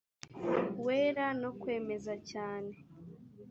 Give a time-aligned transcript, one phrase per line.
[0.85, 2.73] wera no kwemeza cyane